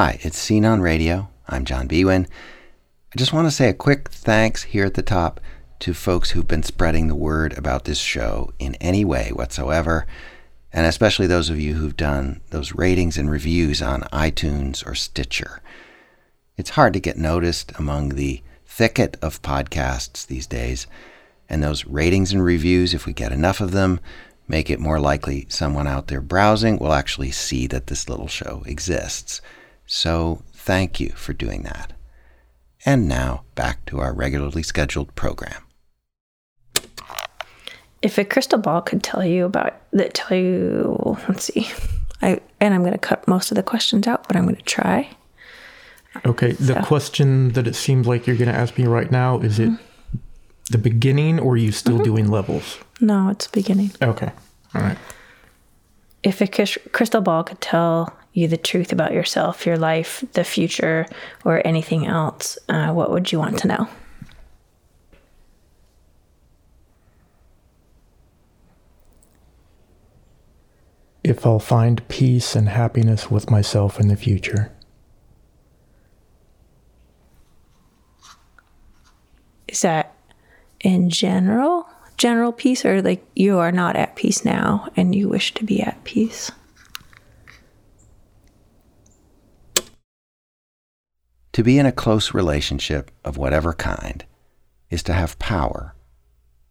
Hi, 0.00 0.20
it's 0.22 0.38
Scene 0.38 0.64
on 0.64 0.80
Radio. 0.80 1.28
I'm 1.48 1.64
John 1.64 1.88
Biewen. 1.88 2.28
I 3.12 3.18
just 3.18 3.32
want 3.32 3.48
to 3.48 3.50
say 3.50 3.68
a 3.68 3.74
quick 3.74 4.10
thanks 4.10 4.62
here 4.62 4.84
at 4.84 4.94
the 4.94 5.02
top 5.02 5.40
to 5.80 5.92
folks 5.92 6.30
who've 6.30 6.46
been 6.46 6.62
spreading 6.62 7.08
the 7.08 7.16
word 7.16 7.58
about 7.58 7.84
this 7.84 7.98
show 7.98 8.52
in 8.60 8.76
any 8.76 9.04
way 9.04 9.32
whatsoever, 9.32 10.06
and 10.72 10.86
especially 10.86 11.26
those 11.26 11.50
of 11.50 11.58
you 11.58 11.74
who've 11.74 11.96
done 11.96 12.42
those 12.50 12.76
ratings 12.76 13.18
and 13.18 13.28
reviews 13.28 13.82
on 13.82 14.02
iTunes 14.12 14.86
or 14.86 14.94
Stitcher. 14.94 15.62
It's 16.56 16.70
hard 16.70 16.92
to 16.92 17.00
get 17.00 17.18
noticed 17.18 17.72
among 17.76 18.10
the 18.10 18.40
thicket 18.66 19.16
of 19.20 19.42
podcasts 19.42 20.24
these 20.24 20.46
days, 20.46 20.86
and 21.48 21.60
those 21.60 21.86
ratings 21.86 22.30
and 22.30 22.44
reviews, 22.44 22.94
if 22.94 23.04
we 23.04 23.12
get 23.12 23.32
enough 23.32 23.60
of 23.60 23.72
them, 23.72 23.98
make 24.46 24.70
it 24.70 24.78
more 24.78 25.00
likely 25.00 25.46
someone 25.48 25.88
out 25.88 26.06
there 26.06 26.20
browsing 26.20 26.78
will 26.78 26.92
actually 26.92 27.32
see 27.32 27.66
that 27.66 27.88
this 27.88 28.08
little 28.08 28.28
show 28.28 28.62
exists. 28.64 29.40
So 29.88 30.42
thank 30.52 31.00
you 31.00 31.08
for 31.16 31.32
doing 31.32 31.62
that. 31.62 31.94
And 32.84 33.08
now, 33.08 33.44
back 33.54 33.86
to 33.86 34.00
our 34.00 34.12
regularly 34.12 34.62
scheduled 34.62 35.14
program. 35.14 35.64
If 38.02 38.18
a 38.18 38.24
crystal 38.24 38.58
ball 38.58 38.82
could 38.82 39.02
tell 39.02 39.24
you 39.24 39.46
about 39.46 39.80
that, 39.92 40.14
tell 40.14 40.36
you, 40.36 41.16
let's 41.28 41.44
see, 41.44 41.68
I 42.22 42.40
and 42.60 42.74
I'm 42.74 42.82
going 42.82 42.92
to 42.92 42.98
cut 42.98 43.26
most 43.26 43.50
of 43.50 43.56
the 43.56 43.62
questions 43.62 44.06
out, 44.06 44.28
but 44.28 44.36
I'm 44.36 44.44
going 44.44 44.56
to 44.56 44.62
try. 44.62 45.10
Okay, 46.24 46.52
the 46.52 46.82
question 46.82 47.52
that 47.52 47.66
it 47.66 47.74
seems 47.74 48.06
like 48.06 48.26
you're 48.26 48.36
going 48.36 48.52
to 48.52 48.56
ask 48.56 48.76
me 48.78 48.86
right 48.86 49.10
now 49.10 49.38
is 49.40 49.58
it 49.58 49.70
mm-hmm. 49.70 50.18
the 50.70 50.78
beginning 50.78 51.40
or 51.40 51.54
are 51.54 51.56
you 51.56 51.72
still 51.72 51.94
mm-hmm. 51.94 52.04
doing 52.04 52.28
levels? 52.28 52.78
No, 53.00 53.30
it's 53.30 53.48
beginning. 53.48 53.92
Okay, 54.02 54.30
all 54.74 54.82
right. 54.82 54.98
If 56.22 56.40
a 56.40 56.46
crystal 56.90 57.20
ball 57.20 57.44
could 57.44 57.60
tell 57.60 58.14
you 58.38 58.48
the 58.48 58.56
truth 58.56 58.92
about 58.92 59.12
yourself, 59.12 59.66
your 59.66 59.76
life, 59.76 60.24
the 60.32 60.44
future, 60.44 61.06
or 61.44 61.60
anything 61.66 62.06
else, 62.06 62.56
uh, 62.68 62.92
what 62.92 63.10
would 63.10 63.32
you 63.32 63.38
want 63.38 63.58
to 63.58 63.68
know? 63.68 63.88
If 71.24 71.44
I'll 71.44 71.58
find 71.58 72.06
peace 72.08 72.54
and 72.54 72.68
happiness 72.68 73.30
with 73.30 73.50
myself 73.50 74.00
in 74.00 74.08
the 74.08 74.16
future. 74.16 74.72
Is 79.66 79.82
that 79.82 80.14
in 80.80 81.10
general, 81.10 81.86
general 82.16 82.52
peace, 82.52 82.84
or 82.84 83.02
like 83.02 83.22
you 83.34 83.58
are 83.58 83.72
not 83.72 83.96
at 83.96 84.16
peace 84.16 84.44
now 84.44 84.88
and 84.96 85.14
you 85.14 85.28
wish 85.28 85.52
to 85.54 85.64
be 85.64 85.82
at 85.82 86.02
peace? 86.04 86.50
To 91.58 91.64
be 91.64 91.76
in 91.76 91.86
a 91.86 91.90
close 91.90 92.34
relationship 92.34 93.10
of 93.24 93.36
whatever 93.36 93.72
kind 93.72 94.24
is 94.90 95.02
to 95.02 95.12
have 95.12 95.40
power, 95.40 95.92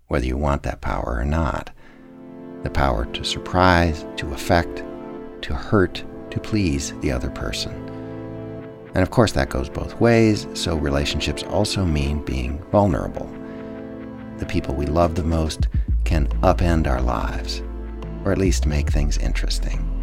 whether 0.07 0.25
you 0.25 0.37
want 0.37 0.63
that 0.63 0.79
power 0.79 1.17
or 1.19 1.25
not. 1.25 1.71
The 2.63 2.69
power 2.69 3.03
to 3.07 3.25
surprise, 3.25 4.05
to 4.15 4.31
affect, 4.31 4.85
to 5.41 5.53
hurt, 5.53 6.05
to 6.31 6.39
please 6.39 6.93
the 7.01 7.11
other 7.11 7.29
person. 7.29 7.73
And 8.95 9.03
of 9.03 9.11
course, 9.11 9.33
that 9.33 9.49
goes 9.49 9.67
both 9.67 9.99
ways, 9.99 10.47
so 10.53 10.77
relationships 10.77 11.43
also 11.43 11.83
mean 11.83 12.23
being 12.23 12.57
vulnerable. 12.71 13.29
The 14.37 14.45
people 14.45 14.73
we 14.73 14.85
love 14.85 15.15
the 15.15 15.23
most 15.23 15.67
can 16.05 16.27
upend 16.43 16.87
our 16.87 17.01
lives, 17.01 17.61
or 18.23 18.31
at 18.31 18.37
least 18.37 18.65
make 18.65 18.89
things 18.89 19.17
interesting. 19.17 19.96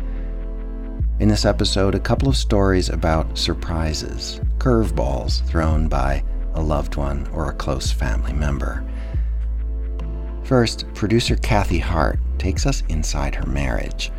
In 1.20 1.28
this 1.28 1.44
episode, 1.44 1.94
a 1.94 2.00
couple 2.00 2.28
of 2.28 2.36
stories 2.36 2.88
about 2.88 3.38
surprises, 3.38 4.40
curveballs 4.58 5.46
thrown 5.46 5.86
by 5.86 6.24
a 6.54 6.60
loved 6.60 6.96
one 6.96 7.28
or 7.28 7.48
a 7.48 7.54
close 7.54 7.92
family 7.92 8.32
member. 8.32 8.84
First, 10.42 10.92
producer 10.92 11.36
Qathi 11.36 11.80
Hart 11.80 12.18
takes 12.38 12.66
us 12.66 12.82
inside 12.88 13.36
her 13.36 13.46
marriage, 13.46 14.10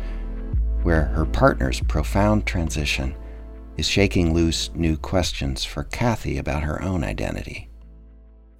where 0.84 1.04
her 1.04 1.26
partner's 1.26 1.80
profound 1.80 2.46
transition 2.46 3.14
is 3.76 3.86
shaking 3.86 4.32
loose 4.32 4.70
new 4.74 4.96
questions 4.96 5.64
for 5.64 5.84
Qathi 5.84 6.38
about 6.38 6.62
her 6.62 6.80
own 6.80 7.04
identity. 7.04 7.68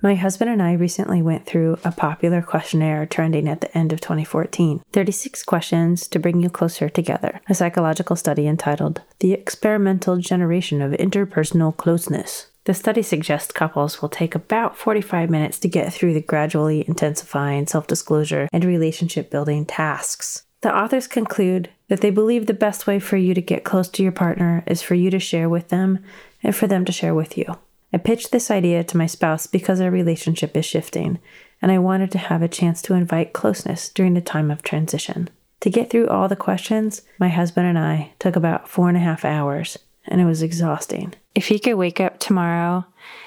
My 0.02 0.14
husband 0.14 0.50
and 0.50 0.62
I 0.62 0.74
recently 0.74 1.22
went 1.22 1.46
through 1.46 1.78
a 1.82 1.90
popular 1.90 2.42
questionnaire 2.42 3.06
trending 3.06 3.48
at 3.48 3.62
the 3.62 3.76
end 3.76 3.92
of 3.92 4.00
2014 4.00 4.82
36 4.92 5.42
questions 5.44 6.06
to 6.08 6.18
bring 6.18 6.42
you 6.42 6.50
closer 6.50 6.88
together, 6.88 7.40
a 7.48 7.54
psychological 7.54 8.14
study 8.14 8.46
entitled 8.46 9.00
The 9.20 9.32
Experimental 9.32 10.18
Generation 10.18 10.82
of 10.82 10.92
Interpersonal 10.92 11.76
Closeness. 11.76 12.48
The 12.64 12.74
study 12.74 13.00
suggests 13.00 13.52
couples 13.52 14.02
will 14.02 14.08
take 14.08 14.34
about 14.34 14.76
45 14.76 15.30
minutes 15.30 15.58
to 15.60 15.68
get 15.68 15.92
through 15.92 16.14
the 16.14 16.20
gradually 16.20 16.84
intensifying 16.86 17.66
self 17.66 17.86
disclosure 17.86 18.48
and 18.52 18.64
relationship 18.64 19.30
building 19.30 19.64
tasks. 19.64 20.42
The 20.60 20.76
authors 20.76 21.06
conclude 21.06 21.70
that 21.88 22.00
they 22.00 22.10
believe 22.10 22.46
the 22.46 22.54
best 22.54 22.86
way 22.86 22.98
for 22.98 23.16
you 23.16 23.34
to 23.34 23.40
get 23.40 23.64
close 23.64 23.88
to 23.90 24.02
your 24.02 24.12
partner 24.12 24.64
is 24.66 24.82
for 24.82 24.94
you 24.94 25.10
to 25.10 25.20
share 25.20 25.48
with 25.48 25.68
them 25.68 26.00
and 26.42 26.54
for 26.54 26.66
them 26.66 26.84
to 26.84 26.92
share 26.92 27.14
with 27.14 27.38
you. 27.38 27.56
I 27.92 27.98
pitched 27.98 28.32
this 28.32 28.50
idea 28.50 28.84
to 28.84 28.96
my 28.96 29.06
spouse 29.06 29.46
because 29.46 29.80
our 29.80 29.90
relationship 29.90 30.56
is 30.56 30.66
shifting, 30.66 31.18
and 31.62 31.72
I 31.72 31.78
wanted 31.78 32.10
to 32.12 32.18
have 32.18 32.42
a 32.42 32.48
chance 32.48 32.82
to 32.82 32.94
invite 32.94 33.32
closeness 33.32 33.88
during 33.88 34.16
a 34.16 34.20
time 34.20 34.50
of 34.50 34.62
transition. 34.62 35.30
To 35.60 35.70
get 35.70 35.88
through 35.88 36.08
all 36.08 36.28
the 36.28 36.36
questions, 36.36 37.02
my 37.18 37.28
husband 37.28 37.66
and 37.66 37.78
I 37.78 38.12
took 38.18 38.36
about 38.36 38.68
four 38.68 38.88
and 38.88 38.96
a 38.96 39.00
half 39.00 39.24
hours, 39.24 39.78
and 40.06 40.20
it 40.20 40.24
was 40.24 40.42
exhausting. 40.42 41.14
If 41.34 41.48
he 41.48 41.58
could 41.58 41.74
wake 41.74 42.00
up 42.00 42.18
tomorrow 42.18 42.86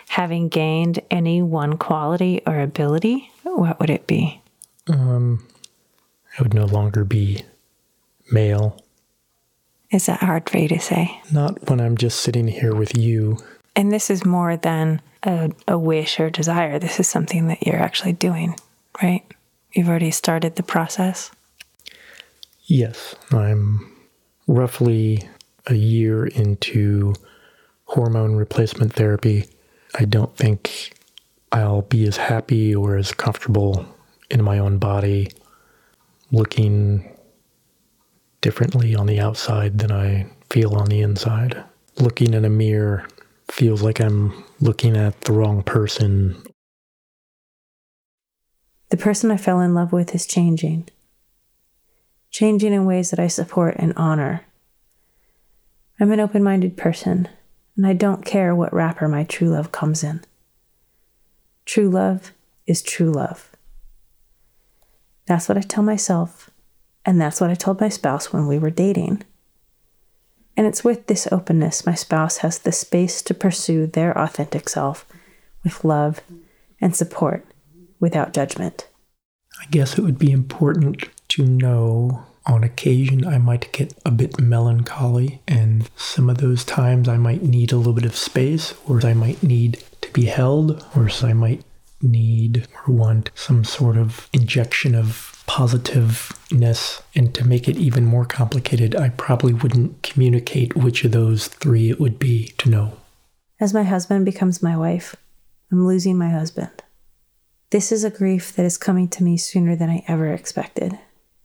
having 0.10 0.50
gained 0.50 1.00
any 1.10 1.42
one 1.42 1.78
quality 1.78 2.42
or 2.46 2.60
ability, 2.60 3.32
what 3.44 3.80
would 3.80 3.90
it 3.90 4.08
be? 4.08 4.42
Um, 4.88 5.46
I 6.38 6.42
would 6.42 6.54
no 6.54 6.66
longer 6.66 7.04
be 7.04 7.44
male. 8.32 8.82
Is 9.92 10.06
that 10.06 10.20
hard 10.20 10.50
for 10.50 10.58
you 10.60 10.68
to 10.70 10.80
say? 10.80 11.20
Not 11.32 11.70
when 11.70 11.82
I'm 11.82 11.98
just 11.98 12.20
sitting 12.20 12.48
here 12.48 12.76
with 12.76 12.98
you. 12.98 13.38
And 13.80 13.94
this 13.94 14.10
is 14.10 14.26
more 14.26 14.58
than 14.58 15.02
a, 15.24 15.52
a 15.66 15.80
wish 15.80 16.20
or 16.20 16.30
desire. 16.30 16.80
This 16.80 17.00
is 17.00 17.08
something 17.08 17.48
that 17.48 17.66
you're 17.66 17.82
actually 17.82 18.12
doing, 18.12 18.60
right? 19.02 19.24
You've 19.72 19.88
already 19.88 20.12
started 20.12 20.58
the 20.58 20.64
process. 20.64 21.32
Yes, 22.66 23.16
I'm 23.32 23.90
roughly 24.48 25.30
a 25.68 25.76
year 25.76 26.28
into 26.28 27.14
hormone 27.86 28.36
replacement 28.36 28.92
therapy. 28.92 29.48
I 29.98 30.04
don't 30.04 30.36
think 30.36 30.92
I'll 31.54 31.84
be 31.84 32.06
as 32.06 32.18
happy 32.18 32.76
or 32.76 32.98
as 32.98 33.14
comfortable 33.14 33.86
in 34.30 34.44
my 34.44 34.60
own 34.60 34.78
body 34.78 35.32
looking 36.34 37.18
differently 38.42 38.94
on 38.94 39.06
the 39.06 39.22
outside 39.22 39.80
than 39.80 39.94
I 39.94 40.30
feel 40.50 40.76
on 40.76 40.88
the 40.90 41.00
inside. 41.00 41.64
Looking 41.96 42.34
in 42.34 42.44
a 42.44 42.50
mirror 42.50 43.08
feels 43.52 43.82
like 43.82 44.00
I'm 44.00 44.44
looking 44.60 44.96
at 44.96 45.22
the 45.22 45.34
wrong 45.34 45.64
person. 45.64 46.42
The 48.90 48.98
person 48.98 49.32
I 49.32 49.38
fell 49.38 49.60
in 49.60 49.74
love 49.74 49.92
with 49.92 50.16
is 50.16 50.26
changing. 50.26 50.88
Changing 52.32 52.74
in 52.74 52.86
ways 52.86 53.12
that 53.12 53.20
I 53.20 53.28
support 53.28 53.76
and 53.78 53.94
honor. 53.96 54.46
I'm 56.00 56.12
an 56.12 56.20
open 56.20 56.44
minded 56.44 56.78
person, 56.78 57.28
and 57.76 57.86
I 57.86 57.94
don't 57.94 58.26
care 58.26 58.56
what 58.56 58.74
wrapper 58.74 59.08
my 59.08 59.24
true 59.24 59.50
love 59.50 59.72
comes 59.72 60.04
in. 60.04 60.22
True 61.66 61.90
love 61.90 62.32
is 62.66 62.82
true 62.82 63.12
love. 63.12 63.52
That's 65.26 65.48
what 65.48 65.58
I 65.58 65.62
tell 65.62 65.84
myself, 65.84 66.50
and 67.06 67.22
that's 67.22 67.40
what 67.40 67.52
I 67.52 67.56
told 67.56 67.82
my 67.82 67.90
spouse 67.90 68.34
when 68.34 68.48
we 68.48 68.58
were 68.58 68.72
dating. 68.72 69.24
And 70.60 70.68
it's 70.68 70.84
with 70.84 71.08
this 71.08 71.26
openness 71.32 71.86
my 71.86 71.96
spouse 71.96 72.40
has 72.40 72.60
the 72.60 72.74
space 72.74 73.22
to 73.22 73.34
pursue 73.34 73.88
their 73.88 74.12
authentic 74.18 74.68
self 74.68 75.06
with 75.64 75.86
love 75.86 76.20
and 76.82 76.94
support 76.94 77.46
without 78.02 78.34
judgment. 78.34 78.90
I 79.62 79.68
guess 79.72 79.98
it 79.98 80.02
would 80.02 80.20
be 80.20 80.34
important 80.34 81.06
to 81.30 81.46
know 81.46 82.26
on 82.46 82.66
occasion 82.66 83.26
I 83.26 83.38
might 83.38 83.72
get 83.72 83.94
a 84.06 84.12
bit 84.12 84.38
melancholy, 84.38 85.42
and 85.48 85.90
some 85.96 86.30
of 86.30 86.40
those 86.40 86.66
times 86.66 87.08
I 87.08 87.16
might 87.16 87.42
need 87.42 87.72
a 87.72 87.78
little 87.78 87.94
bit 87.94 88.04
of 88.04 88.18
space, 88.18 88.74
or 88.86 89.00
I 89.08 89.14
might 89.14 89.42
need 89.42 89.82
to 90.02 90.12
be 90.12 90.26
held, 90.26 90.86
or 90.94 91.10
I 91.24 91.32
might 91.32 91.64
need 92.02 92.68
or 92.86 92.94
want 92.94 93.32
some 93.34 93.64
sort 93.64 93.96
of 93.96 94.28
injection 94.34 94.94
of 94.94 95.39
positiveness. 95.50 97.02
And 97.16 97.34
to 97.34 97.44
make 97.44 97.68
it 97.68 97.76
even 97.76 98.06
more 98.06 98.24
complicated, 98.24 98.96
I 98.96 99.10
probably 99.10 99.52
wouldn't 99.52 100.04
communicate 100.04 100.76
which 100.76 101.04
of 101.04 101.12
those 101.12 101.48
three 101.48 101.90
it 101.90 102.00
would 102.00 102.20
be 102.20 102.54
to 102.60 102.70
know. 102.70 102.98
As 103.60 103.74
my 103.74 103.82
husband 103.82 104.26
becomes 104.26 104.62
my 104.62 104.78
wife, 104.78 105.16
I'm 105.72 105.88
losing 105.88 106.20
my 106.20 106.30
husband. 106.30 106.84
This 107.72 107.92
is 107.92 108.04
a 108.04 108.12
grief 108.12 108.56
that 108.56 108.66
is 108.66 108.78
coming 108.78 109.08
to 109.10 109.24
me 109.24 109.38
sooner 109.38 109.76
than 109.76 109.90
I 109.90 110.04
ever 110.08 110.32
expected. 110.32 111.00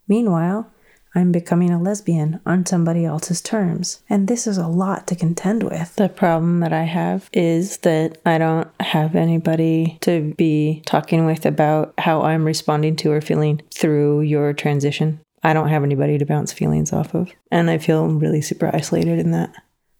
Meanwhile, 0.07 0.71
I'm 1.17 1.31
becoming 1.31 1.71
a 1.71 1.81
lesbian 1.81 2.41
on 2.45 2.65
somebody 2.65 3.05
else's 3.05 3.41
terms. 3.41 4.01
And 4.09 4.27
this 4.27 4.45
is 4.45 4.57
a 4.57 4.67
lot 4.67 5.07
to 5.07 5.15
contend 5.15 5.63
with. 5.63 5.95
The 5.95 6.09
problem 6.09 6.59
that 6.59 6.73
I 6.73 6.83
have 6.83 7.29
is 7.31 7.77
that 7.79 8.17
I 8.25 8.37
don't 8.37 8.69
have 8.81 9.15
anybody 9.15 9.97
to 10.01 10.33
be 10.37 10.83
talking 10.85 11.25
with 11.25 11.45
about 11.45 11.93
how 11.97 12.23
I'm 12.23 12.43
responding 12.43 12.97
to 12.97 13.11
or 13.11 13.21
feeling 13.21 13.61
through 13.73 14.21
your 14.21 14.51
transition. 14.51 15.21
I 15.41 15.53
don't 15.53 15.69
have 15.69 15.83
anybody 15.83 16.17
to 16.17 16.25
bounce 16.25 16.51
feelings 16.51 16.91
off 16.91 17.15
of. 17.15 17.31
And 17.49 17.69
I 17.69 17.77
feel 17.77 18.05
really 18.07 18.41
super 18.41 18.69
isolated 18.75 19.17
in 19.17 19.31
that. 19.31 19.53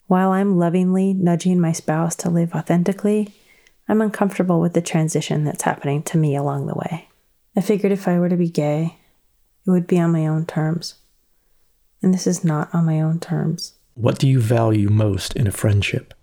While 0.07 0.31
I'm 0.31 0.57
lovingly 0.57 1.13
nudging 1.13 1.61
my 1.61 1.71
spouse 1.71 2.15
to 2.17 2.29
live 2.29 2.53
authentically, 2.53 3.33
I'm 3.87 4.01
uncomfortable 4.01 4.59
with 4.59 4.73
the 4.73 4.81
transition 4.81 5.45
that's 5.45 5.63
happening 5.63 6.03
to 6.03 6.17
me 6.17 6.35
along 6.35 6.67
the 6.67 6.75
way. 6.75 7.07
I 7.55 7.61
figured 7.61 7.93
if 7.93 8.05
I 8.07 8.19
were 8.19 8.27
to 8.27 8.35
be 8.35 8.49
gay, 8.49 8.97
it 9.65 9.71
would 9.71 9.87
be 9.87 9.99
on 9.99 10.11
my 10.11 10.27
own 10.27 10.45
terms 10.45 10.95
and 12.05 12.13
this 12.13 12.27
is 12.27 12.45
not 12.45 12.73
on 12.73 12.85
my 12.85 13.01
own 13.01 13.19
terms. 13.19 13.73
What 13.95 14.19
do 14.19 14.27
you 14.27 14.39
value 14.39 14.89
most 14.89 15.35
in 15.35 15.47
a 15.47 15.51
friendship? 15.51 16.13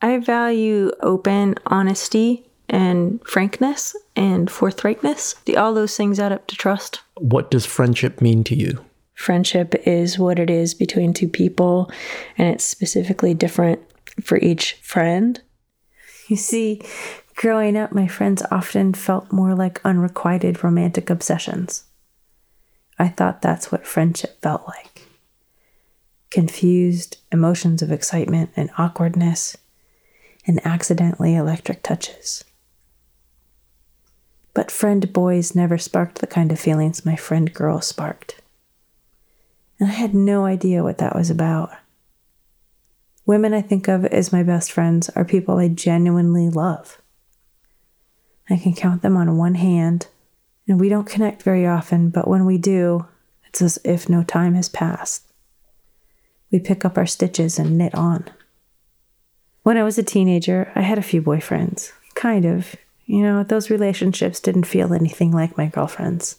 I 0.00 0.18
value 0.18 0.90
open 1.02 1.56
honesty 1.66 2.48
and 2.70 3.20
frankness 3.24 3.94
and 4.16 4.48
forthrightness. 4.48 5.34
The, 5.44 5.58
all 5.58 5.74
those 5.74 5.96
things 5.96 6.18
add 6.18 6.32
up 6.32 6.46
to 6.48 6.56
trust. 6.56 7.02
What 7.18 7.50
does 7.50 7.66
friendship 7.66 8.22
mean 8.22 8.44
to 8.44 8.56
you? 8.56 8.82
Friendship 9.14 9.74
is 9.86 10.18
what 10.18 10.38
it 10.38 10.50
is 10.50 10.74
between 10.74 11.12
two 11.12 11.28
people, 11.28 11.90
and 12.36 12.48
it's 12.48 12.64
specifically 12.64 13.34
different 13.34 13.80
for 14.22 14.38
each 14.38 14.74
friend. 14.82 15.40
You 16.28 16.36
see, 16.36 16.82
growing 17.34 17.76
up, 17.76 17.92
my 17.92 18.08
friends 18.08 18.42
often 18.50 18.94
felt 18.94 19.32
more 19.32 19.54
like 19.54 19.84
unrequited 19.84 20.64
romantic 20.64 21.08
obsessions. 21.10 21.84
I 22.98 23.08
thought 23.08 23.42
that's 23.42 23.70
what 23.70 23.86
friendship 23.86 24.40
felt 24.40 24.66
like 24.66 25.05
confused 26.36 27.16
emotions 27.32 27.80
of 27.80 27.90
excitement 27.90 28.50
and 28.56 28.68
awkwardness, 28.76 29.56
and 30.46 30.60
accidentally 30.66 31.34
electric 31.34 31.82
touches. 31.82 32.44
But 34.52 34.70
friend 34.70 35.10
boys 35.14 35.54
never 35.54 35.78
sparked 35.78 36.18
the 36.18 36.26
kind 36.26 36.52
of 36.52 36.60
feelings 36.60 37.06
my 37.06 37.16
friend 37.16 37.54
girls 37.54 37.86
sparked. 37.86 38.42
And 39.80 39.88
I 39.88 39.94
had 39.94 40.14
no 40.14 40.44
idea 40.44 40.82
what 40.82 40.98
that 40.98 41.16
was 41.16 41.30
about. 41.30 41.70
Women 43.24 43.54
I 43.54 43.62
think 43.62 43.88
of 43.88 44.04
as 44.04 44.30
my 44.30 44.42
best 44.42 44.70
friends 44.70 45.08
are 45.16 45.24
people 45.24 45.56
I 45.56 45.68
genuinely 45.68 46.50
love. 46.50 47.00
I 48.50 48.58
can 48.58 48.74
count 48.74 49.00
them 49.00 49.16
on 49.16 49.38
one 49.38 49.54
hand, 49.54 50.08
and 50.68 50.78
we 50.78 50.90
don't 50.90 51.08
connect 51.08 51.42
very 51.42 51.66
often, 51.66 52.10
but 52.10 52.28
when 52.28 52.44
we 52.44 52.58
do, 52.58 53.06
it's 53.46 53.62
as 53.62 53.78
if 53.84 54.10
no 54.10 54.22
time 54.22 54.52
has 54.52 54.68
passed 54.68 55.22
we 56.50 56.58
pick 56.58 56.84
up 56.84 56.96
our 56.96 57.06
stitches 57.06 57.58
and 57.58 57.76
knit 57.76 57.94
on. 57.94 58.24
When 59.62 59.76
I 59.76 59.82
was 59.82 59.98
a 59.98 60.02
teenager, 60.02 60.70
I 60.74 60.82
had 60.82 60.98
a 60.98 61.02
few 61.02 61.20
boyfriends. 61.20 61.92
Kind 62.14 62.44
of. 62.44 62.76
You 63.04 63.22
know, 63.22 63.42
those 63.42 63.70
relationships 63.70 64.40
didn't 64.40 64.64
feel 64.64 64.92
anything 64.92 65.32
like 65.32 65.56
my 65.56 65.66
girlfriends. 65.66 66.36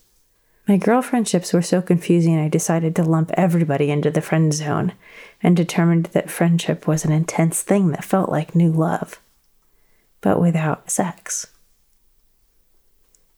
My 0.68 0.78
girlfriendships 0.78 1.54
were 1.54 1.62
so 1.62 1.82
confusing, 1.82 2.38
I 2.38 2.50
decided 2.50 2.94
to 2.96 3.04
lump 3.04 3.32
everybody 3.36 3.90
into 3.90 4.12
the 4.12 4.22
friend 4.22 4.54
zone 4.54 4.94
and 5.42 5.56
determined 5.56 6.08
that 6.08 6.30
friendship 6.30 6.88
was 6.88 7.06
an 7.06 7.12
intense 7.14 7.62
thing 7.62 7.90
that 7.92 8.04
felt 8.04 8.30
like 8.30 8.54
new 8.54 8.72
love, 8.72 9.22
but 10.20 10.42
without 10.42 10.92
sex. 10.92 11.48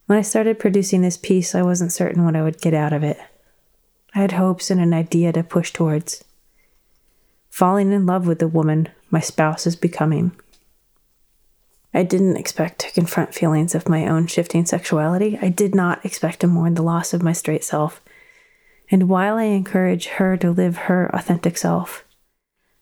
When 0.08 0.18
I 0.18 0.24
started 0.24 0.58
producing 0.58 1.04
this 1.04 1.18
piece, 1.18 1.54
I 1.54 1.62
wasn't 1.62 1.94
certain 1.94 2.26
what 2.26 2.36
I 2.36 2.42
would 2.42 2.62
get 2.62 2.74
out 2.74 2.94
of 2.94 3.04
it. 3.04 3.20
I 4.16 4.22
had 4.22 4.32
hopes 4.32 4.72
and 4.72 4.82
an 4.82 4.92
idea 4.92 5.32
to 5.34 5.44
push 5.44 5.72
towards 5.72 6.24
falling 7.60 7.92
in 7.92 8.06
love 8.06 8.26
with 8.26 8.40
the 8.40 8.48
woman 8.48 8.88
my 9.12 9.20
spouse 9.20 9.68
is 9.68 9.76
becoming. 9.76 10.32
I 11.94 12.04
didn't 12.04 12.38
expect 12.38 12.80
to 12.80 12.92
confront 12.92 13.36
feelings 13.36 13.76
of 13.76 13.90
my 13.90 14.08
own 14.08 14.28
shifting 14.28 14.66
sexuality. 14.66 15.38
I 15.42 15.50
did 15.50 15.76
not 15.76 16.06
expect 16.06 16.40
to 16.40 16.48
mourn 16.48 16.76
the 16.76 16.82
loss 16.82 17.14
of 17.14 17.22
my 17.22 17.34
straight 17.34 17.66
self. 17.66 18.02
And 18.90 19.10
while 19.10 19.36
I 19.36 19.44
encourage 19.44 20.06
her 20.06 20.38
to 20.38 20.52
live 20.52 20.78
her 20.88 21.14
authentic 21.14 21.58
self, 21.58 22.06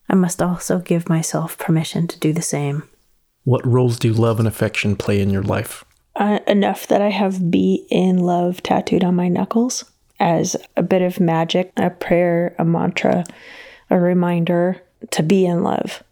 I 0.07 0.13
must 0.13 0.43
also 0.43 0.77
give 0.77 1.09
myself 1.09 1.57
permission 1.57 2.07
to 2.09 2.19
do 2.19 2.31
the 2.31 2.43
same. 2.43 2.83
What 3.45 3.65
roles 3.65 3.97
do 3.97 4.13
love 4.13 4.37
and 4.37 4.47
affection 4.47 4.95
play 4.95 5.19
in 5.19 5.31
your 5.31 5.41
life? 5.41 5.83
Uh, 6.15 6.37
enough 6.45 6.85
that 6.85 7.01
I 7.01 7.09
have 7.09 7.49
be 7.49 7.87
in 7.89 8.19
love 8.19 8.61
tattooed 8.61 9.03
on 9.03 9.15
my 9.15 9.27
knuckles 9.27 9.85
as 10.19 10.55
a 10.75 10.83
bit 10.83 11.01
of 11.01 11.19
magic, 11.19 11.71
a 11.77 11.89
prayer, 11.89 12.55
a 12.59 12.63
mantra, 12.63 13.23
a 13.89 13.99
reminder 13.99 14.81
to 15.11 15.23
be 15.23 15.45
in 15.45 15.63
love. 15.63 16.03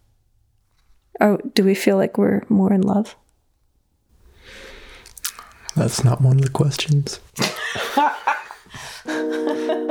Oh, 1.22 1.38
do 1.54 1.64
we 1.64 1.76
feel 1.76 1.98
like 1.98 2.18
we're 2.18 2.44
more 2.50 2.74
in 2.74 2.82
love? 2.82 3.16
That's 5.76 6.04
not 6.04 6.22
one 6.22 6.38
of 6.38 6.44
the 6.44 6.50
questions. 6.50 7.20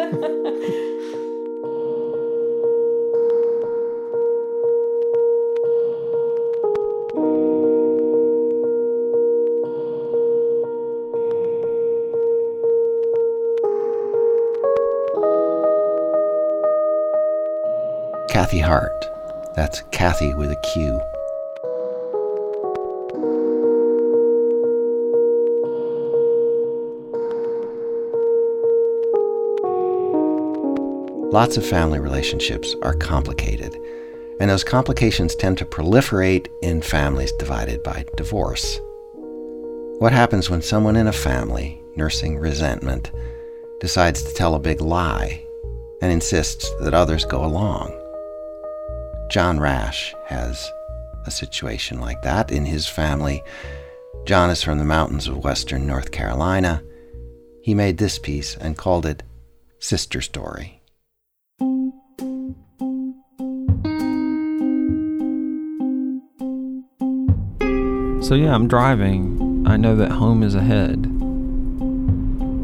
Qathi 18.34 18.60
Hart. 18.60 18.90
That's 19.54 19.82
Qathi 19.92 20.36
with 20.36 20.50
a 20.50 20.56
Q. 20.56 21.00
Lots 31.31 31.56
of 31.56 31.64
family 31.64 32.00
relationships 32.00 32.75
are 32.82 32.94
complicated, 32.94 33.78
and 34.40 34.50
those 34.50 34.64
complications 34.64 35.36
tend 35.36 35.56
to 35.58 35.64
proliferate 35.64 36.48
in 36.60 36.82
families 36.82 37.31
divided 37.38 37.84
by 37.84 38.04
divorce. 38.16 38.81
What 40.00 40.10
happens 40.10 40.50
when 40.50 40.60
someone 40.60 40.96
in 40.96 41.06
a 41.06 41.12
family, 41.12 41.81
nursing 41.94 42.38
resentment, 42.38 43.12
decides 43.78 44.25
to 44.25 44.34
tell 44.34 44.56
a 44.56 44.58
big 44.58 44.81
lie 44.81 45.46
and 46.02 46.10
insists 46.10 46.69
that 46.81 46.94
others 46.94 47.25
go 47.25 47.44
along? 47.44 48.00
John 49.34 49.58
Rash 49.58 50.14
has 50.28 50.70
a 51.26 51.31
situation 51.32 51.98
like 51.98 52.22
that 52.22 52.53
in 52.53 52.64
his 52.64 52.86
family. 52.86 53.43
John 54.26 54.48
is 54.48 54.62
from 54.62 54.79
the 54.79 54.84
mountains 54.84 55.26
of 55.26 55.43
western 55.43 55.88
North 55.88 56.12
Carolina. 56.12 56.84
He 57.60 57.74
made 57.74 57.98
this 57.98 58.17
piece 58.17 58.55
and 58.55 58.79
called 58.79 59.05
it 59.05 59.24
Sister 59.81 60.20
Story. 60.20 60.81
So, 68.22 68.36
yeah, 68.36 68.55
I'm 68.55 68.69
driving. 68.69 69.64
I 69.67 69.76
know 69.76 69.96
that 69.96 70.12
home 70.12 70.44
is 70.44 70.55
ahead. 70.55 71.10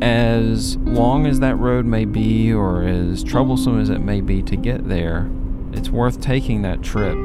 As 0.05 0.77
long 0.77 1.27
as 1.27 1.41
that 1.41 1.57
road 1.57 1.85
may 1.85 2.05
be, 2.05 2.53
or 2.53 2.85
as 2.85 3.25
troublesome 3.25 3.81
as 3.81 3.91
it 3.91 4.03
may 4.03 4.21
be 4.21 4.41
to 4.45 4.55
get 4.55 4.89
there, 4.89 5.29
it's 5.73 5.91
worth 5.91 6.21
taking 6.21 6.63
that 6.63 6.83
trip 6.83 7.17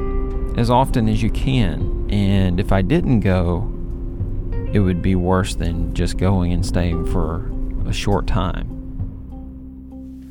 as 0.56 0.70
often 0.70 1.08
as 1.08 1.22
you 1.22 1.30
can. 1.30 2.08
And 2.10 2.58
if 2.58 2.72
I 2.72 2.82
didn't 2.82 3.20
go, 3.20 3.72
it 4.72 4.80
would 4.80 5.02
be 5.02 5.14
worse 5.14 5.54
than 5.54 5.94
just 5.94 6.16
going 6.16 6.52
and 6.52 6.64
staying 6.64 7.06
for 7.06 7.50
a 7.86 7.92
short 7.92 8.26
time. 8.26 8.66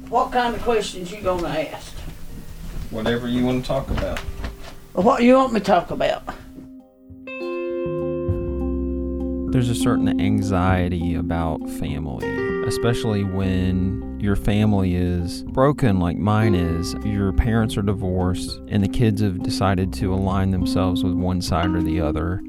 What 0.09 0.31
kind 0.31 0.55
of 0.55 0.61
questions 0.61 1.11
you 1.11 1.21
gonna 1.21 1.47
ask? 1.47 1.93
Whatever 2.91 3.27
you 3.27 3.45
want 3.45 3.63
to 3.63 3.67
talk 3.67 3.89
about. 3.89 4.19
What 4.93 5.23
you 5.23 5.35
want 5.35 5.53
me 5.53 5.59
to 5.59 5.65
talk 5.65 5.91
about? 5.91 6.23
There's 9.51 9.69
a 9.69 9.75
certain 9.75 10.19
anxiety 10.19 11.15
about 11.15 11.61
family, 11.69 12.27
especially 12.67 13.23
when 13.23 14.14
your 14.25 14.35
family 14.35 14.95
is 14.95 15.43
broken 15.43 15.99
like 15.99 16.17
mine 16.17 16.55
is. 16.55 16.95
Your 17.05 17.31
parents 17.31 17.77
are 17.77 17.83
divorced 17.83 18.59
and 18.67 18.83
the 18.83 18.87
kids 18.87 19.21
have 19.21 19.43
decided 19.43 19.93
to 19.93 20.11
align 20.11 20.49
themselves 20.49 21.03
with 21.03 21.13
one 21.13 21.43
side 21.43 21.69
or 21.69 21.83
the 21.83 22.01
other. 22.01 22.41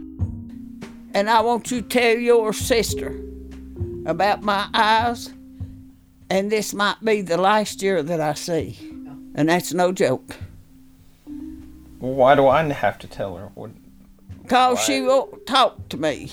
And 1.13 1.29
I 1.29 1.43
want 1.43 1.71
you 1.71 1.83
to 1.83 1.87
tell 1.87 2.17
your 2.17 2.55
sister 2.55 3.21
about 4.07 4.43
my 4.43 4.69
eyes, 4.73 5.33
and 6.31 6.51
this 6.51 6.73
might 6.73 7.05
be 7.05 7.21
the 7.21 7.37
last 7.37 7.83
year 7.83 8.03
that 8.03 8.23
I 8.23 8.33
see. 8.33 8.79
And 9.35 9.51
that's 9.51 9.75
no 9.75 9.93
joke. 9.93 10.35
Why 11.99 12.35
do 12.35 12.49
I 12.49 12.63
have 12.63 12.99
to 13.01 13.07
tell 13.07 13.37
her? 13.37 13.51
Because 14.43 14.81
she 14.83 15.03
won't 15.03 15.47
talk 15.47 15.91
to 15.91 15.99
me. 15.99 16.31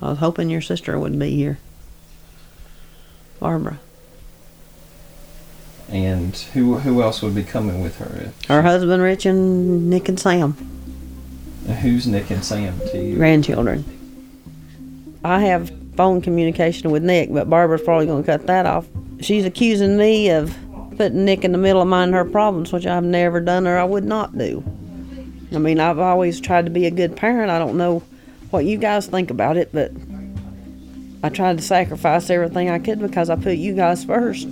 I 0.00 0.10
was 0.10 0.18
hoping 0.18 0.48
your 0.48 0.60
sister 0.60 0.96
wouldn't 0.96 1.20
be 1.20 1.34
here. 1.34 1.58
Barbara. 3.42 3.78
And 5.88 6.34
who 6.54 6.78
who 6.78 7.02
else 7.02 7.20
would 7.20 7.34
be 7.34 7.42
coming 7.42 7.82
with 7.82 7.98
her? 7.98 8.32
Her 8.48 8.62
husband, 8.62 9.02
Rich, 9.02 9.26
and 9.26 9.90
Nick 9.90 10.08
and 10.08 10.18
Sam. 10.18 10.56
And 11.68 11.76
who's 11.78 12.06
Nick 12.06 12.30
and 12.30 12.44
Sam 12.44 12.78
to 12.90 12.98
you? 13.02 13.16
Grandchildren. 13.16 13.84
I 15.24 15.40
have 15.40 15.70
phone 15.96 16.22
communication 16.22 16.90
with 16.90 17.02
Nick, 17.02 17.32
but 17.32 17.50
Barbara's 17.50 17.82
probably 17.82 18.06
going 18.06 18.22
to 18.22 18.26
cut 18.26 18.46
that 18.46 18.64
off. 18.64 18.86
She's 19.20 19.44
accusing 19.44 19.96
me 19.96 20.30
of 20.30 20.56
putting 20.96 21.24
Nick 21.24 21.44
in 21.44 21.52
the 21.52 21.58
middle 21.58 21.82
of 21.82 21.88
mine 21.88 22.08
and 22.08 22.14
her 22.14 22.24
problems, 22.24 22.72
which 22.72 22.86
I've 22.86 23.04
never 23.04 23.40
done 23.40 23.66
or 23.66 23.76
I 23.76 23.84
would 23.84 24.04
not 24.04 24.36
do. 24.36 24.64
I 25.52 25.58
mean, 25.58 25.80
I've 25.80 25.98
always 25.98 26.40
tried 26.40 26.64
to 26.64 26.70
be 26.70 26.86
a 26.86 26.90
good 26.90 27.16
parent. 27.16 27.50
I 27.50 27.58
don't 27.58 27.76
know 27.76 28.02
what 28.50 28.64
you 28.64 28.78
guys 28.78 29.06
think 29.06 29.30
about 29.30 29.56
it, 29.56 29.70
but 29.72 29.92
I 31.24 31.28
tried 31.28 31.58
to 31.58 31.62
sacrifice 31.62 32.30
everything 32.30 32.68
I 32.68 32.80
could 32.80 32.98
because 32.98 33.30
I 33.30 33.36
put 33.36 33.56
you 33.56 33.74
guys 33.74 34.04
first. 34.04 34.48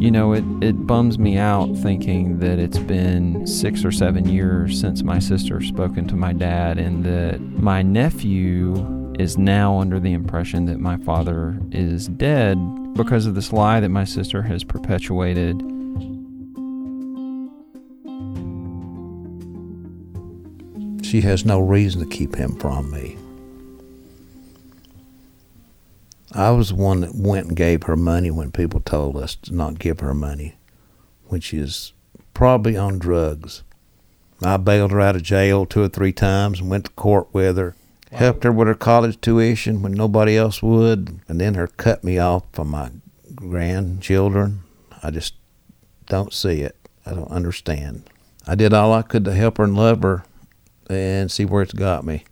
You 0.00 0.10
know, 0.10 0.32
it, 0.32 0.44
it 0.62 0.86
bums 0.86 1.18
me 1.18 1.36
out 1.38 1.74
thinking 1.76 2.38
that 2.40 2.58
it's 2.58 2.78
been 2.78 3.46
six 3.46 3.84
or 3.84 3.92
seven 3.92 4.28
years 4.28 4.80
since 4.80 5.02
my 5.02 5.18
sister 5.18 5.60
spoken 5.60 6.06
to 6.08 6.16
my 6.16 6.32
dad, 6.32 6.78
and 6.78 7.04
that 7.04 7.40
my 7.40 7.82
nephew 7.82 9.14
is 9.18 9.38
now 9.38 9.78
under 9.78 10.00
the 10.00 10.12
impression 10.12 10.64
that 10.66 10.80
my 10.80 10.96
father 10.98 11.58
is 11.70 12.08
dead 12.08 12.58
because 12.94 13.26
of 13.26 13.34
this 13.34 13.52
lie 13.52 13.80
that 13.80 13.90
my 13.90 14.04
sister 14.04 14.42
has 14.42 14.64
perpetuated. 14.64 15.62
She 21.10 21.22
has 21.22 21.44
no 21.44 21.58
reason 21.58 22.00
to 22.02 22.06
keep 22.06 22.36
him 22.36 22.54
from 22.54 22.92
me. 22.92 23.18
I 26.30 26.52
was 26.52 26.68
the 26.68 26.76
one 26.76 27.00
that 27.00 27.16
went 27.16 27.48
and 27.48 27.56
gave 27.56 27.82
her 27.82 27.96
money 27.96 28.30
when 28.30 28.52
people 28.52 28.78
told 28.78 29.16
us 29.16 29.34
to 29.42 29.52
not 29.52 29.80
give 29.80 29.98
her 29.98 30.14
money, 30.14 30.54
when 31.26 31.40
she 31.40 31.58
is 31.58 31.94
probably 32.32 32.76
on 32.76 33.00
drugs. 33.00 33.64
I 34.40 34.56
bailed 34.56 34.92
her 34.92 35.00
out 35.00 35.16
of 35.16 35.24
jail 35.24 35.66
two 35.66 35.82
or 35.82 35.88
three 35.88 36.12
times 36.12 36.60
and 36.60 36.70
went 36.70 36.84
to 36.84 36.92
court 36.92 37.26
with 37.32 37.56
her, 37.56 37.74
helped 38.12 38.44
her 38.44 38.52
with 38.52 38.68
her 38.68 38.76
college 38.76 39.20
tuition 39.20 39.82
when 39.82 39.94
nobody 39.94 40.36
else 40.36 40.62
would, 40.62 41.18
and 41.26 41.40
then 41.40 41.54
her 41.54 41.66
cut 41.66 42.04
me 42.04 42.20
off 42.20 42.44
from 42.52 42.68
my 42.68 42.92
grandchildren. 43.34 44.62
I 45.02 45.10
just 45.10 45.34
don't 46.06 46.32
see 46.32 46.60
it. 46.60 46.76
I 47.04 47.14
don't 47.14 47.32
understand. 47.32 48.08
I 48.46 48.54
did 48.54 48.72
all 48.72 48.92
I 48.92 49.02
could 49.02 49.24
to 49.24 49.34
help 49.34 49.58
her 49.58 49.64
and 49.64 49.76
love 49.76 50.04
her 50.04 50.22
and 50.90 51.30
see 51.30 51.44
where 51.44 51.62
it's 51.62 51.72
got 51.72 52.04
me. 52.04 52.24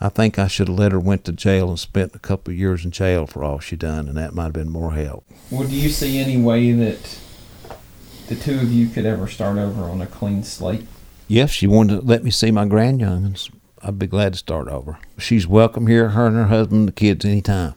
I 0.00 0.08
think 0.08 0.38
I 0.38 0.46
should 0.46 0.68
have 0.68 0.78
let 0.78 0.92
her 0.92 0.98
went 0.98 1.24
to 1.26 1.32
jail 1.32 1.68
and 1.68 1.78
spent 1.78 2.14
a 2.14 2.18
couple 2.18 2.52
of 2.52 2.58
years 2.58 2.84
in 2.84 2.90
jail 2.90 3.26
for 3.26 3.44
all 3.44 3.58
she 3.58 3.76
done, 3.76 4.08
and 4.08 4.16
that 4.16 4.34
might 4.34 4.44
have 4.44 4.52
been 4.54 4.70
more 4.70 4.92
help. 4.92 5.24
Well, 5.50 5.68
do 5.68 5.74
you 5.74 5.90
see 5.90 6.18
any 6.18 6.40
way 6.40 6.72
that 6.72 7.18
the 8.28 8.36
two 8.36 8.54
of 8.54 8.72
you 8.72 8.88
could 8.88 9.04
ever 9.04 9.28
start 9.28 9.58
over 9.58 9.82
on 9.82 10.00
a 10.00 10.06
clean 10.06 10.42
slate? 10.42 10.86
Yes, 11.28 11.50
she 11.50 11.66
wanted 11.66 12.00
to 12.00 12.06
let 12.06 12.24
me 12.24 12.30
see 12.30 12.50
my 12.50 12.64
grandyoungins. 12.64 13.50
I'd 13.82 13.98
be 13.98 14.06
glad 14.06 14.32
to 14.32 14.38
start 14.38 14.68
over. 14.68 14.98
She's 15.18 15.46
welcome 15.46 15.86
here, 15.86 16.10
her 16.10 16.26
and 16.26 16.36
her 16.36 16.46
husband, 16.46 16.88
the 16.88 16.92
kids, 16.92 17.24
anytime. 17.24 17.74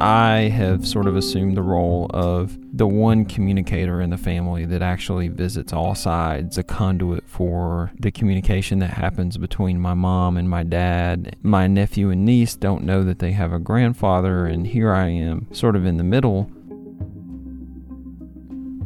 I 0.00 0.48
have 0.48 0.88
sort 0.88 1.06
of 1.06 1.14
assumed 1.14 1.58
the 1.58 1.62
role 1.62 2.10
of 2.14 2.56
the 2.72 2.86
one 2.86 3.26
communicator 3.26 4.00
in 4.00 4.08
the 4.08 4.16
family 4.16 4.64
that 4.64 4.80
actually 4.80 5.28
visits 5.28 5.74
all 5.74 5.94
sides, 5.94 6.56
a 6.56 6.62
conduit 6.62 7.28
for 7.28 7.92
the 7.98 8.10
communication 8.10 8.78
that 8.78 8.94
happens 8.94 9.36
between 9.36 9.78
my 9.78 9.92
mom 9.92 10.38
and 10.38 10.48
my 10.48 10.62
dad. 10.62 11.36
My 11.42 11.66
nephew 11.66 12.08
and 12.08 12.24
niece 12.24 12.56
don't 12.56 12.84
know 12.84 13.04
that 13.04 13.18
they 13.18 13.32
have 13.32 13.52
a 13.52 13.58
grandfather, 13.58 14.46
and 14.46 14.66
here 14.66 14.90
I 14.90 15.08
am, 15.08 15.46
sort 15.52 15.76
of 15.76 15.84
in 15.84 15.98
the 15.98 16.04
middle. 16.04 16.50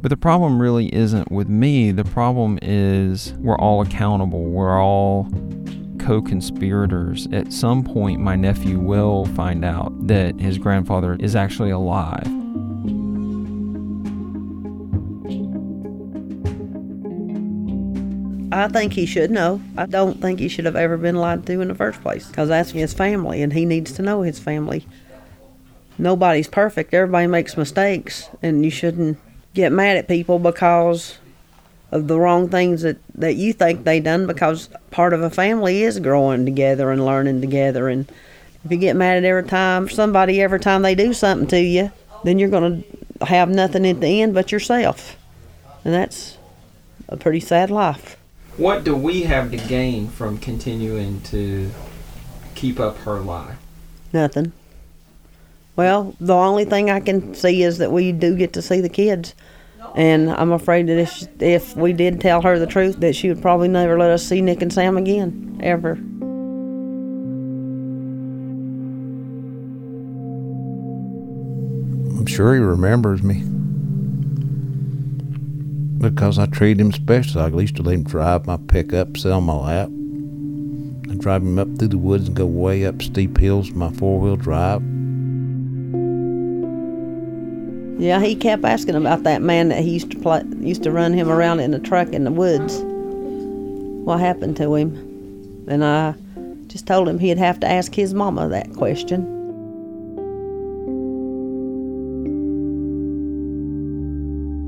But 0.02 0.08
the 0.08 0.16
problem 0.16 0.60
really 0.60 0.92
isn't 0.92 1.30
with 1.30 1.48
me. 1.48 1.92
The 1.92 2.04
problem 2.04 2.58
is 2.60 3.34
we're 3.34 3.56
all 3.56 3.80
accountable. 3.82 4.42
We're 4.42 4.82
all 4.82 5.28
co 6.04 6.20
conspirators. 6.20 7.26
At 7.32 7.52
some 7.52 7.82
point, 7.82 8.20
my 8.20 8.36
nephew 8.36 8.78
will 8.78 9.24
find 9.26 9.64
out 9.64 10.06
that 10.06 10.38
his 10.38 10.58
grandfather 10.58 11.16
is 11.18 11.34
actually 11.34 11.70
alive. 11.70 12.26
I 18.52 18.68
think 18.68 18.92
he 18.92 19.06
should 19.06 19.30
know. 19.30 19.60
I 19.76 19.86
don't 19.86 20.20
think 20.20 20.38
he 20.38 20.48
should 20.48 20.66
have 20.66 20.76
ever 20.76 20.96
been 20.96 21.16
lied 21.16 21.46
to 21.46 21.60
in 21.60 21.68
the 21.68 21.74
first 21.74 22.00
place 22.02 22.28
because 22.28 22.50
that's 22.50 22.70
his 22.70 22.92
family 22.92 23.42
and 23.42 23.52
he 23.52 23.64
needs 23.64 23.92
to 23.92 24.02
know 24.02 24.22
his 24.22 24.38
family. 24.38 24.86
Nobody's 25.98 26.48
perfect. 26.48 26.94
Everybody 26.94 27.26
makes 27.26 27.56
mistakes 27.56 28.28
and 28.42 28.64
you 28.64 28.70
shouldn't 28.70 29.18
get 29.54 29.72
mad 29.72 29.96
at 29.96 30.06
people 30.06 30.38
because 30.38 31.18
of 31.94 32.08
the 32.08 32.18
wrong 32.18 32.48
things 32.48 32.82
that, 32.82 32.98
that 33.14 33.36
you 33.36 33.52
think 33.52 33.84
they 33.84 34.00
done 34.00 34.26
because 34.26 34.68
part 34.90 35.12
of 35.12 35.22
a 35.22 35.30
family 35.30 35.84
is 35.84 36.00
growing 36.00 36.44
together 36.44 36.90
and 36.90 37.06
learning 37.06 37.40
together. 37.40 37.88
And 37.88 38.10
if 38.64 38.70
you 38.70 38.76
get 38.76 38.96
mad 38.96 39.16
at 39.16 39.24
every 39.24 39.48
time 39.48 39.88
somebody 39.88 40.42
every 40.42 40.58
time 40.58 40.82
they 40.82 40.94
do 40.94 41.12
something 41.12 41.46
to 41.48 41.60
you 41.60 41.92
then 42.24 42.38
you're 42.38 42.48
going 42.48 42.82
to 43.18 43.24
have 43.26 43.48
nothing 43.48 43.86
at 43.86 44.00
the 44.00 44.22
end 44.22 44.34
but 44.34 44.50
yourself. 44.50 45.16
And 45.84 45.94
that's 45.94 46.36
a 47.08 47.16
pretty 47.16 47.40
sad 47.40 47.70
life. 47.70 48.16
What 48.56 48.82
do 48.82 48.96
we 48.96 49.22
have 49.22 49.50
to 49.52 49.56
gain 49.56 50.08
from 50.08 50.38
continuing 50.38 51.20
to 51.22 51.70
keep 52.54 52.80
up 52.80 52.96
her 52.98 53.20
lie 53.20 53.56
nothing. 54.12 54.52
Well 55.76 56.14
the 56.20 56.34
only 56.34 56.64
thing 56.64 56.88
i 56.88 57.00
can 57.00 57.34
see 57.34 57.62
is 57.62 57.78
that 57.78 57.92
we 57.92 58.12
do 58.12 58.36
get 58.36 58.52
to 58.52 58.62
see 58.62 58.80
the 58.80 58.88
kids 58.88 59.34
and 59.94 60.30
I'm 60.30 60.52
afraid 60.52 60.86
that 60.88 60.98
if 60.98 61.28
if 61.40 61.76
we 61.76 61.92
did 61.92 62.20
tell 62.20 62.42
her 62.42 62.58
the 62.58 62.66
truth, 62.66 63.00
that 63.00 63.14
she 63.14 63.28
would 63.28 63.40
probably 63.40 63.68
never 63.68 63.98
let 63.98 64.10
us 64.10 64.26
see 64.26 64.40
Nick 64.40 64.62
and 64.62 64.72
Sam 64.72 64.96
again, 64.96 65.60
ever. 65.62 65.92
I'm 72.18 72.26
sure 72.26 72.54
he 72.54 72.60
remembers 72.60 73.22
me 73.22 73.42
because 75.98 76.38
I 76.38 76.46
treat 76.46 76.78
him 76.80 76.92
special. 76.92 77.40
I 77.40 77.48
used 77.48 77.76
to 77.76 77.82
let 77.82 77.94
him 77.94 78.04
drive 78.04 78.46
my 78.46 78.58
pickup, 78.68 79.16
sell 79.16 79.40
my 79.40 79.54
lap, 79.54 79.88
and 79.88 81.20
drive 81.20 81.42
him 81.42 81.58
up 81.58 81.68
through 81.78 81.88
the 81.88 81.98
woods 81.98 82.28
and 82.28 82.36
go 82.36 82.46
way 82.46 82.84
up 82.84 83.02
steep 83.02 83.38
hills 83.38 83.68
with 83.68 83.76
my 83.76 83.90
four 83.92 84.20
wheel 84.20 84.36
drive. 84.36 84.82
Yeah, 88.04 88.20
he 88.20 88.36
kept 88.36 88.66
asking 88.66 88.96
about 88.96 89.22
that 89.22 89.40
man 89.40 89.70
that 89.70 89.82
he 89.82 89.92
used 89.92 90.10
to 90.10 90.18
play, 90.18 90.42
used 90.60 90.82
to 90.82 90.90
run 90.90 91.14
him 91.14 91.30
around 91.30 91.60
in 91.60 91.72
a 91.72 91.78
truck 91.78 92.08
in 92.08 92.24
the 92.24 92.30
woods. 92.30 92.82
What 94.04 94.20
happened 94.20 94.58
to 94.58 94.74
him? 94.74 94.94
And 95.68 95.82
I 95.82 96.14
just 96.66 96.86
told 96.86 97.08
him 97.08 97.18
he'd 97.18 97.38
have 97.38 97.58
to 97.60 97.66
ask 97.66 97.94
his 97.94 98.12
mama 98.12 98.46
that 98.50 98.74
question. 98.74 99.22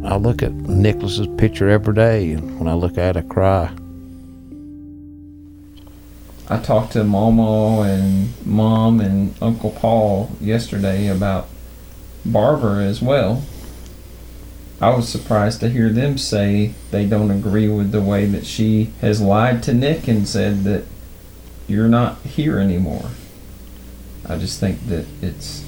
I 0.07 0.17
look 0.17 0.43
at 0.43 0.55
Nicholas's 0.55 1.29
picture 1.37 1.69
every 1.69 1.93
day, 1.93 2.33
and 2.33 2.59
when 2.59 2.69
I 2.69 2.73
look 2.73 2.97
at 2.97 3.19
it, 3.19 3.27
I 3.27 3.29
cry. 3.29 3.71
I 6.49 6.59
talked 6.63 6.93
to 6.93 7.05
Mama 7.05 7.83
and 7.83 8.31
Mom 8.47 8.99
and 9.03 9.35
Uncle 9.43 9.73
Paul 9.73 10.31
yesterday 10.41 11.09
about 11.09 11.51
Barbara 12.33 12.85
as 12.85 13.01
well. 13.01 13.43
I 14.81 14.91
was 14.91 15.09
surprised 15.09 15.61
to 15.61 15.71
hear 15.71 15.89
them 15.89 16.19
say 16.19 16.75
they 16.91 17.07
don't 17.07 17.31
agree 17.31 17.69
with 17.69 17.93
the 17.93 18.03
way 18.03 18.27
that 18.27 18.45
she 18.45 18.93
has 19.01 19.23
lied 19.23 19.63
to 19.65 19.75
Nick 19.75 20.07
and 20.07 20.29
said 20.29 20.65
that 20.65 20.85
you're 21.67 21.89
not 21.89 22.19
here 22.23 22.59
anymore. 22.59 23.07
I 24.29 24.37
just 24.37 24.61
think 24.61 24.87
that 24.89 25.07
it's 25.23 25.65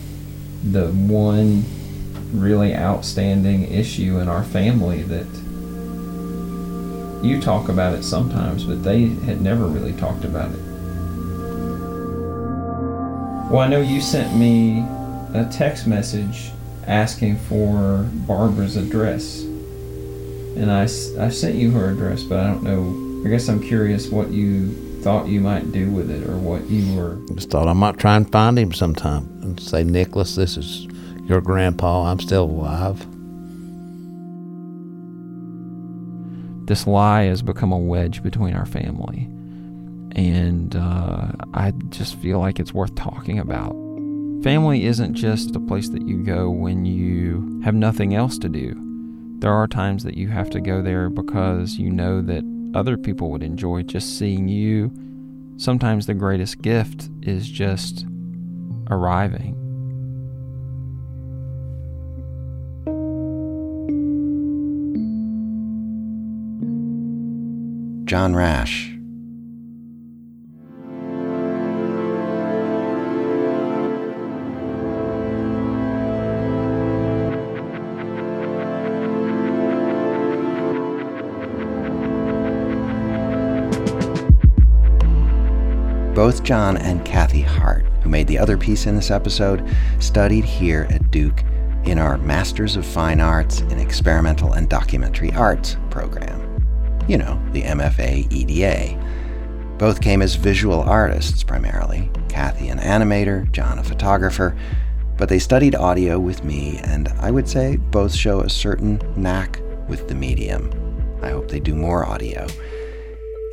the 0.62 0.88
one 0.88 1.64
really 2.32 2.74
outstanding 2.74 3.72
issue 3.72 4.18
in 4.18 4.28
our 4.28 4.44
family 4.44 5.02
that 5.04 5.26
you 7.24 7.40
talk 7.40 7.68
about 7.68 7.94
it 7.94 8.02
sometimes, 8.02 8.64
but 8.64 8.82
they 8.84 9.06
had 9.06 9.40
never 9.40 9.66
really 9.66 9.94
talked 9.94 10.24
about 10.24 10.52
it. 10.52 10.60
Well, 13.50 13.60
I 13.60 13.68
know 13.68 13.80
you 13.80 14.00
sent 14.02 14.36
me 14.36 14.84
a 15.35 15.49
text 15.52 15.87
message 15.87 16.50
asking 16.87 17.37
for 17.37 18.08
Barbara's 18.26 18.76
address. 18.76 19.42
And 19.42 20.70
I, 20.70 20.82
I 20.82 21.28
sent 21.28 21.54
you 21.54 21.70
her 21.73 21.90
address, 21.90 22.23
but 22.23 22.40
I 22.40 22.47
don't 22.49 22.62
know. 22.62 23.25
I 23.26 23.30
guess 23.30 23.49
I'm 23.49 23.62
curious 23.62 24.08
what 24.08 24.30
you 24.30 25.00
thought 25.02 25.28
you 25.28 25.40
might 25.40 25.70
do 25.73 25.90
with 25.90 26.11
it 26.11 26.28
or 26.28 26.37
what 26.37 26.68
you 26.68 26.97
were. 26.97 27.18
Just 27.35 27.50
thought 27.50 27.68
I 27.68 27.73
might 27.73 27.99
try 27.99 28.16
and 28.16 28.30
find 28.30 28.58
him 28.58 28.73
sometime 28.73 29.25
and 29.42 29.61
say, 29.61 29.85
Nicholas, 29.85 30.35
this 30.35 30.56
is 30.56 30.87
your 31.25 31.40
grandpa. 31.40 32.04
I'm 32.04 32.20
still 32.20 32.44
alive. 32.44 33.06
this 36.68 36.87
lie 36.87 37.23
has 37.23 37.40
become 37.40 37.73
a 37.73 37.78
wedge 37.78 38.23
between 38.23 38.54
our 38.54 38.66
family. 38.66 39.25
And 40.14 40.76
uh, 40.76 41.32
I 41.54 41.73
just 41.88 42.16
feel 42.16 42.38
like 42.38 42.61
it's 42.61 42.75
worth 42.75 42.94
talking 42.94 43.38
about. 43.38 43.75
Family 44.42 44.85
isn't 44.85 45.14
just 45.14 45.57
a 45.57 45.61
place 45.61 45.88
that 45.88 46.07
you 46.07 46.23
go 46.23 46.49
when 46.49 46.85
you 46.85 47.61
have 47.64 47.75
nothing 47.75 48.14
else 48.14 48.38
to 48.38 48.49
do. 48.49 48.73
There 49.40 49.52
are 49.52 49.66
times 49.66 50.04
that 50.04 50.16
you 50.16 50.28
have 50.28 50.49
to 50.50 50.61
go 50.61 50.80
there 50.80 51.11
because 51.11 51.76
you 51.76 51.90
know 51.90 52.23
that 52.23 52.45
other 52.73 52.97
people 52.97 53.30
would 53.33 53.42
enjoy 53.42 53.83
just 53.83 54.16
seeing 54.16 54.47
you. 54.47 54.92
Sometimes 55.57 56.07
the 56.07 56.14
greatest 56.14 56.62
gift 56.62 57.11
is 57.23 57.49
just 57.49 58.07
arriving. 58.90 59.57
John 68.04 68.37
Rash. 68.37 68.97
John 86.40 86.76
and 86.76 87.04
Qathi 87.04 87.45
Hart, 87.45 87.85
who 88.02 88.09
made 88.09 88.26
the 88.26 88.38
other 88.38 88.57
piece 88.57 88.87
in 88.87 88.97
this 88.97 89.11
episode, 89.11 89.66
studied 89.99 90.45
here 90.45 90.87
at 90.90 91.11
Duke 91.11 91.42
in 91.85 91.99
our 91.99 92.18
Masters 92.18 92.76
of 92.76 92.87
Fine 92.87 93.21
Arts 93.21 93.61
in 93.61 93.78
Experimental 93.78 94.52
and 94.52 94.68
Documentary 94.68 95.33
Arts 95.33 95.76
program 95.90 96.49
you 97.09 97.16
know, 97.16 97.40
the 97.52 97.62
MFA 97.62 98.30
EDA. 98.30 98.97
Both 99.78 100.00
came 100.00 100.23
as 100.23 100.35
visual 100.35 100.80
artists 100.80 101.42
primarily, 101.42 102.11
Qathi 102.28 102.71
an 102.71 102.78
animator, 102.78 103.50
John 103.50 103.78
a 103.78 103.85
photographer, 103.85 104.57
but 105.16 105.28
they 105.28 105.38
studied 105.38 105.75
audio 105.75 106.21
with 106.21 106.45
me, 106.45 106.78
and 106.85 107.09
I 107.18 107.30
would 107.30 107.49
say 107.49 107.76
both 107.76 108.14
show 108.14 108.40
a 108.40 108.50
certain 108.50 109.00
knack 109.16 109.61
with 109.88 110.07
the 110.07 110.14
medium. 110.14 110.71
I 111.23 111.30
hope 111.30 111.49
they 111.49 111.61
do 111.61 111.75
more 111.75 112.04
audio. 112.04 112.47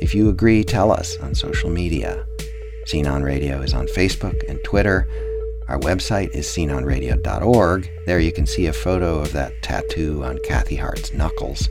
If 0.00 0.14
you 0.14 0.28
agree, 0.28 0.62
tell 0.62 0.92
us 0.92 1.16
on 1.18 1.34
social 1.34 1.70
media. 1.70 2.26
Scene 2.86 3.06
on 3.06 3.22
Radio 3.22 3.60
is 3.60 3.74
on 3.74 3.86
Facebook 3.86 4.48
and 4.48 4.62
Twitter. 4.64 5.08
Our 5.68 5.78
website 5.80 6.34
is 6.34 6.46
sceneonradio.org. 6.46 7.90
There 8.06 8.20
you 8.20 8.32
can 8.32 8.46
see 8.46 8.66
a 8.66 8.72
photo 8.72 9.18
of 9.18 9.32
that 9.32 9.62
tattoo 9.62 10.24
on 10.24 10.38
Qathi 10.38 10.78
Hart's 10.78 11.12
knuckles 11.12 11.68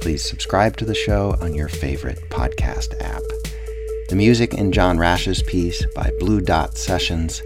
please 0.00 0.24
subscribe 0.24 0.76
to 0.78 0.84
the 0.84 0.94
show 0.94 1.36
on 1.40 1.54
your 1.54 1.68
favorite 1.68 2.18
podcast 2.30 2.98
app. 3.02 3.22
The 4.08 4.16
music 4.16 4.54
in 4.54 4.72
John 4.72 4.98
Rash's 4.98 5.42
piece 5.42 5.84
by 5.94 6.10
Blue 6.18 6.40
Dot 6.40 6.76
Sessions, 6.76 7.42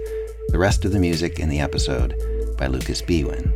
the 0.49 0.59
rest 0.59 0.85
of 0.85 0.93
the 0.93 1.01
music 1.01 1.41
in 1.41 1.49
the 1.49 1.61
episode 1.61 2.15
by 2.57 2.69
Lucas 2.69 3.03
Biewen. 3.03 3.53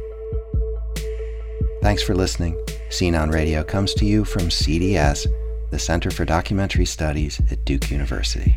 Thanks 1.80 2.02
for 2.02 2.14
listening. 2.14 2.60
Scene 2.90 3.14
on 3.14 3.30
Radio 3.30 3.62
comes 3.62 3.94
to 3.94 4.04
you 4.04 4.24
from 4.24 4.48
CDS, 4.48 5.26
the 5.70 5.78
Center 5.78 6.10
for 6.10 6.24
Documentary 6.24 6.84
Studies 6.84 7.40
at 7.50 7.64
Duke 7.64 7.90
University. 7.90 8.56